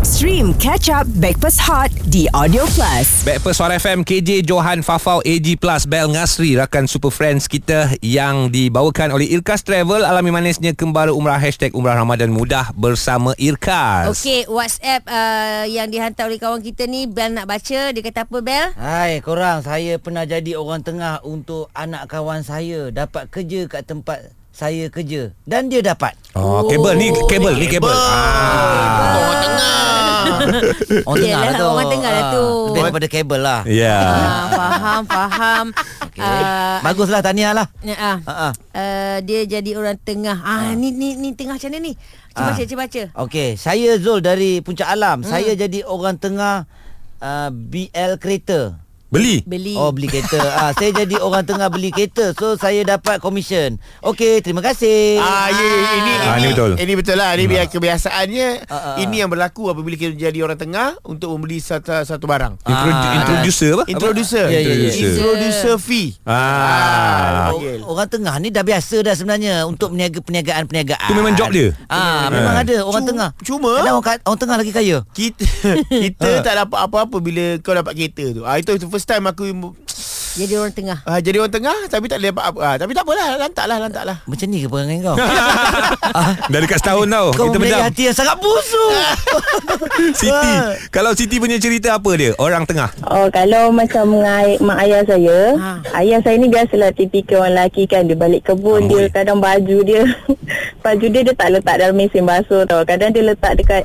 Stream 0.06 0.54
Catch 0.62 0.86
Up 0.94 1.10
Backpass 1.18 1.58
Hot 1.58 1.90
di 2.06 2.30
Audio 2.30 2.62
Plus. 2.70 3.26
Backpast 3.26 3.58
Suara 3.58 3.74
FM 3.82 4.06
KJ 4.06 4.46
Johan 4.46 4.86
Fafau 4.86 5.18
AG 5.26 5.58
Plus 5.58 5.90
Bel 5.90 6.06
Ngasri 6.14 6.54
Rakan 6.54 6.86
Super 6.86 7.10
Friends 7.10 7.50
kita 7.50 7.98
Yang 7.98 8.54
dibawakan 8.54 9.10
oleh 9.10 9.26
Irkas 9.26 9.66
Travel 9.66 10.06
Alami 10.06 10.30
manisnya 10.30 10.70
kembali 10.70 11.10
umrah 11.10 11.42
Hashtag 11.42 11.74
umrah 11.74 11.98
Ramadan 11.98 12.30
mudah 12.30 12.70
Bersama 12.78 13.34
Irkas 13.42 14.14
Okey, 14.14 14.46
WhatsApp 14.46 15.02
uh, 15.10 15.66
yang 15.66 15.90
dihantar 15.90 16.30
oleh 16.30 16.38
kawan 16.38 16.62
kita 16.62 16.86
ni 16.86 17.10
Bel 17.10 17.34
nak 17.34 17.50
baca. 17.50 17.90
Dia 17.90 18.02
kata 18.02 18.22
apa 18.22 18.38
Bel? 18.38 18.66
Hai 18.78 19.18
korang 19.18 19.66
Saya 19.66 19.98
pernah 19.98 20.22
jadi 20.22 20.54
orang 20.54 20.86
tengah 20.86 21.26
Untuk 21.26 21.74
anak 21.74 22.06
kawan 22.06 22.46
saya 22.46 22.94
Dapat 22.94 23.34
kerja 23.34 23.66
kat 23.66 23.82
tempat 23.82 24.37
saya 24.58 24.90
kerja 24.90 25.30
Dan 25.46 25.70
dia 25.70 25.78
dapat 25.78 26.18
Oh, 26.34 26.66
kabel 26.66 26.94
ni 26.94 27.10
kabel 27.26 27.54
ni 27.54 27.66
kabel. 27.66 27.90
Ah. 27.90 29.18
Orang 29.18 29.38
tengah. 29.38 29.78
Orang 31.02 31.18
tengah 31.18 31.40
lah 31.40 31.52
tu 31.52 31.66
orang 31.66 31.88
tengah 31.90 32.10
lah 32.10 32.24
tu. 32.30 32.44
Ah, 32.44 32.66
Lebih 32.68 32.82
daripada 32.82 33.06
kabel 33.10 33.40
lah 33.42 33.60
Ya. 33.66 33.98
Ah, 33.98 34.44
faham, 34.50 35.02
faham. 35.06 35.64
okay. 36.06 36.22
Ah, 36.22 36.78
Baguslah 36.82 37.22
tahniah 37.22 37.54
lah. 37.54 37.66
Ah, 37.94 38.18
ah. 38.26 38.52
Uh, 38.70 39.16
dia 39.22 39.46
jadi 39.46 39.70
orang 39.74 39.98
tengah. 39.98 40.38
Ah, 40.42 40.74
ni 40.74 40.90
ni 40.90 41.14
ni 41.14 41.34
tengah 41.34 41.58
macam 41.58 41.70
mana 41.70 41.78
ni? 41.82 41.92
Cuba 42.30 42.54
baca, 42.54 42.62
cuba 42.62 42.80
baca. 42.86 43.02
Okey, 43.26 43.48
saya 43.58 43.90
Zul 43.98 44.22
dari 44.22 44.62
Puncak 44.62 44.86
Alam. 44.86 45.22
Hmm. 45.22 45.30
Saya 45.30 45.58
jadi 45.58 45.82
orang 45.82 46.22
tengah 46.22 46.70
uh, 47.18 47.50
BL 47.50 48.18
kereta. 48.22 48.78
Beli. 49.08 49.40
Beli. 49.42 49.72
Oh, 49.72 49.88
beli 49.88 50.04
kereta. 50.04 50.36
ah, 50.36 50.70
saya 50.70 50.92
jadi 50.94 51.16
orang 51.16 51.40
tengah 51.42 51.66
beli 51.66 51.88
kereta. 51.88 52.36
So 52.36 52.54
saya 52.54 52.84
dapat 52.86 53.18
komisen. 53.18 53.80
Okey, 54.00 54.40
terima 54.40 54.60
kasih. 54.60 55.16
Ah, 55.16 55.48
ya, 55.48 55.56
ya, 55.56 55.76
ini, 55.96 56.12
Ah, 56.12 56.36
ini, 56.36 56.36
ni 56.38 56.46
betul. 56.52 56.70
Ini 56.76 56.92
betul 56.92 57.16
lah. 57.16 57.32
Ini 57.32 57.44
biar 57.46 57.64
kebiasaannya. 57.66 58.48
Ah, 58.62 58.68
ah, 58.68 58.84
ah. 58.86 58.96
Ini 58.98 59.16
yang 59.18 59.28
berlaku 59.28 59.66
apabila 59.66 59.96
kita 59.96 60.12
jadi 60.12 60.38
orang 60.40 60.56
tengah 60.56 61.00
untuk 61.02 61.32
membeli 61.32 61.56
satu, 61.56 61.88
satu 61.98 62.24
barang. 62.24 62.60
Introdu- 62.62 63.00
Ah. 63.00 63.16
introducer 63.16 63.70
apa? 63.72 63.84
Introducer. 63.86 64.44
Ya, 64.46 64.60
ya, 64.60 64.74
ya. 64.76 64.90
Introducer 64.92 65.74
fee. 65.78 66.12
Ah. 66.22 67.48
O- 67.50 67.64
orang 67.88 68.08
tengah 68.08 68.36
ni 68.36 68.48
dah 68.50 68.60
biasa 68.60 69.00
dah 69.00 69.14
sebenarnya 69.14 69.64
untuk 69.64 69.88
meniaga 69.90 70.20
perniagaan-perniagaan. 70.20 71.08
Tu 71.08 71.14
memang 71.16 71.32
job 71.32 71.48
dia? 71.48 71.72
Ah, 71.88 72.28
memang 72.28 72.54
Ah. 72.54 72.62
ada 72.62 72.76
orang 72.82 73.02
Cu- 73.02 73.08
tengah. 73.08 73.28
cuma- 73.40 73.80
Kadang 73.80 73.96
orang, 73.96 74.18
orang 74.22 74.38
tengah 74.38 74.56
lagi 74.58 74.72
kaya. 74.74 74.96
Kita 75.10 75.44
kita 76.04 76.28
tak 76.44 76.54
dapat 76.58 76.80
apa-apa 76.82 77.16
bila 77.18 77.56
kau 77.58 77.72
dapat 77.72 77.96
kereta 77.96 78.24
tu. 78.30 78.44
Ah 78.44 78.56
itu 78.56 78.68
itu 78.70 78.84
first 78.98 79.06
time 79.06 79.30
aku 79.30 79.46
Jadi 80.28 80.54
orang 80.54 80.70
tengah. 80.70 80.98
ah, 81.02 81.18
jadi 81.18 81.38
orang 81.38 81.50
tengah 81.50 81.74
tapi 81.88 82.06
tak 82.06 82.18
boleh 82.18 82.30
dapat 82.30 82.44
apa. 82.44 82.58
Ah, 82.60 82.76
tapi 82.76 82.90
tak 82.92 83.02
apalah, 83.02 83.26
lantaklah, 83.38 83.78
lantaklah. 83.80 84.16
Macam 84.22 84.46
ni 84.46 84.58
ke 84.60 84.68
perangai 84.68 84.98
kau? 85.00 85.16
Dah 86.50 86.58
dekat 86.58 86.78
setahun 86.78 87.06
tau. 87.08 87.26
kau 87.32 87.46
Kita 87.48 87.56
memiliki 87.56 87.74
bedam. 87.74 87.86
hati 87.86 88.02
yang 88.06 88.16
sangat 88.16 88.36
busuk. 88.38 88.92
Siti. 90.20 90.50
Kalau 90.90 91.10
Siti 91.12 91.38
punya 91.38 91.58
cerita 91.58 91.94
apa 91.94 92.10
dia? 92.14 92.34
Orang 92.36 92.66
tengah. 92.66 92.86
Oh, 93.04 93.26
kalau 93.28 93.70
macam 93.72 94.04
mengai- 94.12 94.58
mak 94.60 94.78
ayah 94.80 95.02
saya, 95.04 95.38
Ha. 95.56 95.70
ayah 95.96 96.18
saya 96.20 96.36
ni 96.36 96.46
biasalah 96.46 96.90
tipikal 96.92 97.38
orang 97.40 97.54
lelaki 97.56 97.82
kan. 97.84 98.02
Dia 98.04 98.14
balik 98.14 98.42
kebun, 98.44 98.84
Amboi. 98.84 98.90
dia 98.90 99.10
kadang 99.10 99.38
baju 99.38 99.78
dia, 99.82 100.02
baju 100.84 101.06
dia 101.08 101.22
dia 101.24 101.34
tak 101.34 101.50
letak 101.50 101.76
dalam 101.78 101.94
mesin 101.94 102.22
basuh 102.22 102.62
tau. 102.62 102.82
Kadang 102.84 103.10
dia 103.10 103.22
letak 103.24 103.54
dekat 103.54 103.82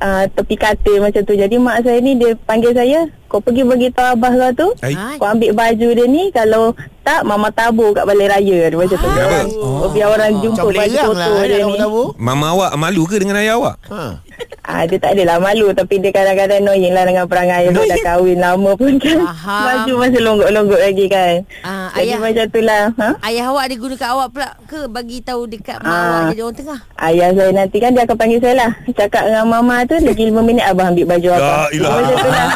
uh, 0.00 0.24
tepi 0.30 0.54
katil 0.56 0.98
macam 0.98 1.22
tu. 1.22 1.34
Jadi 1.34 1.56
mak 1.58 1.84
saya 1.84 1.98
ni 2.00 2.16
dia 2.16 2.34
panggil 2.34 2.72
saya, 2.72 3.06
kau 3.26 3.38
pergi 3.38 3.62
beritahu 3.62 4.14
abah 4.14 4.32
kau 4.32 4.50
tu. 4.54 4.68
Hai. 4.80 5.18
Kau 5.18 5.26
ambil 5.30 5.50
baju 5.54 5.88
dia 5.94 6.06
ni 6.06 6.30
Kalau 6.30 6.74
tak 7.04 7.20
Mama 7.28 7.52
tabur 7.52 7.92
kat 7.92 8.08
balai 8.08 8.32
raya 8.32 8.72
Dia 8.72 8.78
macam 8.80 8.96
tu 8.96 9.08
Kenapa? 9.12 9.38
oh. 9.60 9.92
Biar 9.92 10.08
orang 10.08 10.40
jumpa 10.40 10.62
Macam 10.64 10.72
baju 10.72 10.96
kotor 10.96 11.14
lah 11.36 11.44
dia 11.44 11.60
ni 11.60 11.76
tahu. 11.76 12.02
Mama 12.16 12.46
awak 12.56 12.70
malu 12.80 13.02
ke 13.04 13.16
dengan 13.20 13.36
ayah 13.40 13.60
awak? 13.60 13.76
Ha. 13.92 14.24
Ah, 14.64 14.82
Dia 14.82 14.96
tak 14.96 15.12
adalah 15.12 15.36
malu 15.38 15.70
Tapi 15.70 15.94
dia 15.98 16.10
kadang-kadang 16.10 16.60
annoying 16.60 16.90
lah 16.90 17.04
Dengan 17.04 17.24
perangai 17.24 17.68
Dia 17.68 17.84
dah 17.86 17.98
kahwin 18.02 18.38
lama 18.38 18.70
pun 18.72 18.96
kan 18.96 19.18
Faham. 19.22 19.62
Baju 19.62 19.92
masih 19.98 20.20
longgok-longgok 20.20 20.80
lagi 20.80 21.06
kan 21.06 21.34
Ah, 21.60 21.88
Jadi 21.90 22.00
ayah 22.02 22.18
macam 22.18 22.44
tu 22.46 22.60
lah 22.60 22.82
ha? 22.94 23.08
ayah 23.24 23.44
awak 23.46 23.64
dia 23.66 23.76
guna 23.76 23.94
kat 23.94 24.10
awak 24.10 24.28
pula 24.30 24.48
ke 24.64 24.80
bagi 24.86 25.18
tahu 25.20 25.42
dekat 25.46 25.78
mak 25.78 25.86
Ah. 25.86 26.00
awak 26.00 26.22
jadi 26.30 26.42
orang 26.42 26.56
tengah? 26.56 26.78
Ayah 26.96 27.28
saya 27.30 27.50
nanti 27.50 27.76
kan 27.78 27.90
Dia 27.90 28.02
akan 28.02 28.16
panggil 28.16 28.38
saya 28.38 28.54
lah 28.58 28.70
Cakap 28.90 29.22
dengan 29.24 29.46
mama 29.46 29.76
tu 29.82 29.96
Lagi 29.96 30.22
5 30.24 30.40
minit 30.40 30.64
Abang 30.64 30.90
ambil 30.90 31.06
baju 31.08 31.28
La 31.28 31.36
abang 31.36 31.68
ilaha. 31.70 31.94
Macam 31.94 32.16
tu 32.16 32.28
lah 32.28 32.48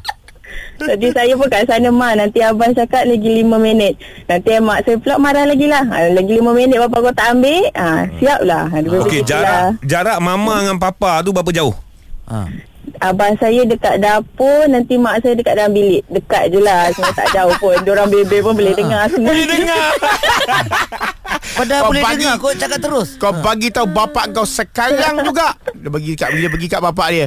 Jadi 0.80 1.06
saya 1.12 1.32
pun 1.36 1.46
kat 1.46 1.68
sana 1.68 1.92
Ma 1.92 2.16
Nanti 2.16 2.40
abang 2.40 2.72
cakap 2.72 3.04
lagi 3.04 3.44
5 3.44 3.60
minit. 3.60 3.94
Nanti 4.24 4.56
mak 4.58 4.88
saya 4.88 4.96
pula 4.96 5.16
marah 5.20 5.44
lagi 5.44 5.66
lah. 5.68 5.84
Ha, 5.84 6.08
Lagi 6.16 6.32
5 6.40 6.56
minit 6.56 6.76
bapak 6.80 6.98
kau 7.04 7.12
tak 7.12 7.36
ambil. 7.36 7.68
Ha, 7.76 8.08
Siap 8.16 8.40
lah. 8.48 8.64
Ha, 8.68 8.76
dia 8.80 8.88
Okey, 8.88 9.00
begitu 9.20 9.28
jarak 9.28 9.76
jarak 9.84 10.18
mama 10.18 10.64
dengan 10.64 10.78
papa 10.80 11.20
tu 11.20 11.36
berapa 11.36 11.50
jauh? 11.52 11.74
Ah. 12.24 12.48
Abang 13.00 13.32
saya 13.40 13.64
dekat 13.64 14.02
dapur 14.02 14.66
Nanti 14.68 15.00
mak 15.00 15.20
saya 15.20 15.36
dekat 15.36 15.54
dalam 15.56 15.72
bilik. 15.76 16.02
Dekat 16.08 16.48
je 16.48 16.58
lah. 16.58 16.88
Semua 16.96 17.12
tak 17.12 17.28
jauh 17.36 17.54
pun. 17.60 17.76
Diorang 17.84 18.08
bebel 18.08 18.40
pun 18.40 18.56
boleh 18.56 18.72
dengar 18.72 19.08
Boleh 19.12 19.46
dengar 19.46 19.88
Padahal 21.30 21.80
Kau 21.80 21.90
boleh 21.90 22.02
bagi- 22.02 22.18
dengar 22.20 22.34
kau 22.36 22.52
cakap 22.52 22.78
terus. 22.80 23.08
Kau 23.16 23.32
bagi 23.34 23.68
tahu 23.68 23.86
bapak 23.86 24.24
kau 24.30 24.42
sekarang 24.42 25.20
juga. 25.26 25.54
Dia 25.72 25.88
bagi 25.88 26.12
kat 26.12 26.28
bila 26.30 26.46
pergi 26.48 26.66
kat 26.66 26.80
bapak 26.80 27.06
dia. 27.10 27.26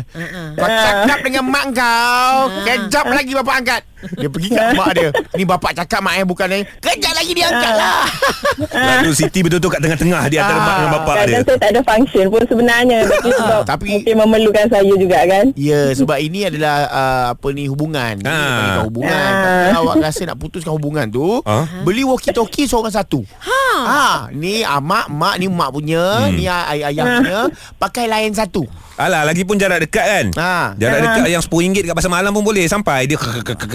Kau 0.53 0.67
cakap 0.67 1.19
dengan 1.21 1.43
mak 1.45 1.65
kau. 1.71 2.35
Kejap 2.63 3.05
lagi 3.07 3.31
bapak 3.33 3.55
angkat. 3.57 3.81
Dia 4.13 4.27
pergi 4.27 4.49
kat 4.49 4.67
mak 4.73 4.89
dia. 4.93 5.09
Ni 5.33 5.43
bapak 5.43 5.71
cakap 5.73 5.99
mak 5.99 6.13
eh 6.15 6.25
bukan 6.25 6.47
eh. 6.51 6.63
Kejap 6.77 7.13
lagi 7.13 7.31
dia 7.31 7.47
angkat 7.47 7.73
lah. 7.73 8.03
Lalu 8.99 9.11
Siti 9.13 9.39
betul-betul 9.39 9.69
kat 9.69 9.81
tengah-tengah 9.81 10.23
di 10.25 10.35
antara 10.35 10.51
Ah, 10.53 10.61
mak 10.61 10.75
dengan 10.75 10.91
bapak 10.93 11.13
dia. 11.15 11.21
Kadang 11.23 11.43
saya 11.43 11.57
tak 11.57 11.69
ada 11.69 11.81
function 11.83 12.25
pun 12.27 12.41
sebenarnya 12.43 12.99
Tapi 13.03 13.29
sebab 13.31 13.61
Tapi- 13.63 13.91
Mungkin 13.93 14.13
memerlukan 14.17 14.65
saya 14.67 14.93
juga 14.93 15.19
kan 15.23 15.45
Ya 15.55 15.81
sebab 15.93 16.17
ini 16.17 16.39
adalah 16.45 16.75
uh, 16.85 17.25
apa 17.33 17.47
ni 17.49 17.63
hubungan. 17.65 18.15
Ah. 18.23 18.83
hubungan. 18.83 19.11
Ah. 19.13 19.71
Kalau 19.71 19.81
awak 19.85 19.95
rasa 20.01 20.21
nak 20.25 20.37
putuskan 20.37 20.73
hubungan 20.73 21.07
tu, 21.07 21.39
Ah. 21.43 21.63
beli 21.81 22.03
walkie 22.03 22.29
talkie 22.29 22.65
seorang 22.65 22.91
satu. 22.91 23.23
Ha. 23.39 23.61
Ha, 23.93 24.05
ni 24.31 24.61
amak 24.61 25.05
mak 25.07 25.37
ni 25.37 25.45
mak 25.45 25.69
punya, 25.69 26.01
Hmm. 26.23 26.33
ni 26.33 26.43
ayah 26.43 26.89
ayah 26.89 27.05
punya, 27.13 27.39
pakai 27.81 28.05
lain 28.05 28.33
satu. 28.33 28.65
Alah, 28.93 29.21
lagi 29.23 29.41
pun 29.41 29.53
jarak 29.55 29.81
dekat 29.81 30.01
kan? 30.03 30.25
Ha. 30.33 30.73
Jarak 30.75 30.97
Ha. 30.97 31.05
dekat 31.07 31.21
yang 31.27 31.41
RM10 31.41 31.81
kat 31.83 31.93
pasar 31.93 32.09
malam 32.11 32.29
pun 32.29 32.41
boleh 32.41 32.61
sampai. 32.63 33.05
Dia, 33.05 33.17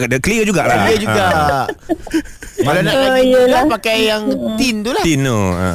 dia 0.07 0.19
clear 0.19 0.43
jugalah. 0.43 0.87
Dia 0.87 0.95
juga. 0.97 1.27
Ha. 1.27 1.63
Kalau 2.59 2.81
nak 2.81 2.91
Oh, 2.91 3.03
lagi 3.09 3.23
yelah. 3.25 3.43
mudah 3.63 3.63
pakai 3.73 3.97
yang 4.05 4.23
tin 4.55 4.83
tu 4.83 4.91
lah. 4.91 5.03
Tino. 5.03 5.39
Ha. 5.53 5.69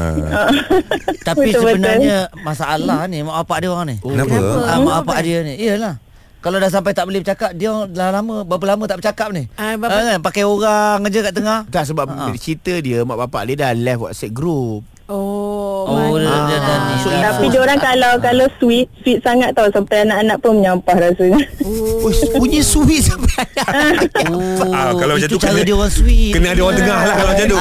Tapi 1.24 1.48
Betul-betul. 1.50 1.64
sebenarnya 1.80 2.18
masalah 2.38 3.00
ni 3.06 3.20
mak 3.20 3.36
bapak 3.42 3.58
dia 3.58 3.70
orang 3.72 3.88
ni. 3.88 3.96
Kenapa? 4.00 4.36
Ah, 4.64 4.78
mak 4.78 4.96
bapak 5.02 5.18
dia 5.24 5.38
ni. 5.42 5.54
Iyalah. 5.58 5.96
Kalau 6.44 6.60
dah 6.60 6.68
sampai 6.68 6.92
tak 6.92 7.08
boleh 7.08 7.20
bercakap 7.20 7.56
Dia 7.56 7.72
orang 7.72 7.88
dah 7.90 8.12
lama 8.12 8.44
Berapa 8.44 8.66
lama 8.68 8.84
tak 8.84 9.00
bercakap 9.00 9.32
ni 9.32 9.48
Ah, 9.56 9.74
berapa- 9.74 9.96
Ah, 9.96 10.04
kan? 10.06 10.20
Pakai 10.22 10.44
orang 10.44 11.00
je 11.08 11.20
kat 11.22 11.34
tengah 11.34 11.60
Tak 11.66 11.84
sebab 11.86 12.06
Ha. 12.06 12.28
uh 12.28 12.36
cerita 12.36 12.74
dia 12.78 13.02
mak 13.02 13.16
bapak 13.18 13.48
dia 13.48 13.56
dah 13.58 13.72
left 13.74 14.02
WhatsApp 14.04 14.34
group. 14.34 14.84
Oh, 15.06 15.84
Oh, 15.84 16.16
dia, 16.16 16.32
dia 16.48 16.58
dah 16.58 16.78
ni 16.82 16.96
So, 16.98 17.08
dah. 17.10 17.20
Tapi 17.30 17.46
diorang 17.48 17.76
kalau 17.78 18.12
kalau 18.18 18.48
sweet 18.56 18.88
sweet 18.98 19.20
sangat 19.20 19.52
tau 19.52 19.68
sampai 19.70 20.00
anak-anak 20.02 20.40
pun 20.40 20.52
menyampah 20.56 20.96
rasanya. 20.98 21.40
Oh, 21.60 22.08
bunyi 22.34 22.60
sweet 22.60 23.04
sampai 23.04 23.44
Oh, 24.32 24.72
Ah, 24.72 24.92
kalau 24.94 25.14
macam 25.14 25.28
itu 25.28 25.28
tu 25.30 25.40
cara 25.40 25.52
kena- 25.54 25.64
dia 25.64 25.76
orang 25.76 25.92
sweet 25.92 26.32
Kena 26.32 26.48
ada 26.50 26.62
orang 26.62 26.78
tengah 26.78 27.00
lah 27.02 27.16
kalau 27.16 27.32
macam 27.32 27.46
tu. 27.46 27.58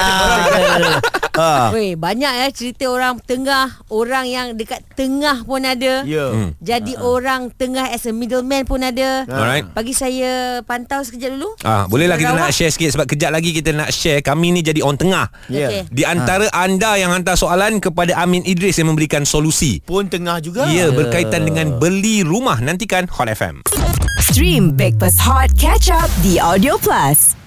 Ah, 1.32 1.40
ah. 1.40 1.68
Weh, 1.72 1.96
banyak 1.96 2.28
ya 2.28 2.46
cerita 2.52 2.84
orang 2.92 3.16
tengah, 3.24 3.80
orang 3.88 4.28
yang 4.28 4.46
dekat 4.52 4.84
tengah 4.92 5.40
pun 5.48 5.64
ada. 5.64 6.04
Ya. 6.04 6.28
Hmm. 6.28 6.52
Jadi 6.60 6.92
orang 7.00 7.48
tengah 7.56 7.88
as 7.88 8.04
a 8.04 8.12
middleman 8.12 8.68
pun 8.68 8.84
ada. 8.84 9.24
Alright. 9.24 9.64
Bagi 9.72 9.96
saya 9.96 10.60
pantau 10.60 11.00
sekejap 11.00 11.32
dulu. 11.32 11.56
Ah, 11.64 11.88
bolehlah 11.88 12.20
kita 12.20 12.36
nak 12.36 12.52
share 12.52 12.68
sikit 12.68 12.92
sebab 12.92 13.08
kejap 13.08 13.32
lagi 13.32 13.56
kita 13.56 13.72
nak 13.72 13.88
share 13.88 14.20
kami 14.20 14.52
ni 14.52 14.60
jadi 14.60 14.84
orang 14.84 15.00
tengah. 15.00 15.26
Ya. 15.48 15.72
Okey. 15.72 15.82
Di 15.88 16.02
antara 16.04 16.52
anda 16.52 17.00
yang 17.00 17.16
hantar 17.16 17.40
soalan 17.40 17.80
kepada 17.80 18.12
Amin 18.20 18.44
Idris 18.44 18.76
yang 18.76 18.92
memberikan 18.92 19.24
solusi. 19.24 19.80
Pun 19.88 20.12
tengah 20.12 20.36
juga. 20.44 20.68
Ya, 20.68 20.92
berkaitan 20.92 21.48
dengan 21.48 21.80
beli 21.80 22.20
rumah. 22.20 22.60
Nantikan 22.60 23.08
Hot 23.08 23.32
FM. 23.32 23.64
Stream 24.20 24.76
Breakfast 24.76 25.18
Hot 25.24 25.48
Catch 25.56 25.88
Up 25.88 26.12
The 26.20 26.38
Audio 26.38 26.76
Plus. 26.76 27.41